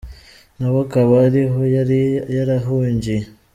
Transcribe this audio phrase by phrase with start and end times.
[0.59, 1.99] Na we akaba ariho yari
[2.35, 3.21] yarahungiye.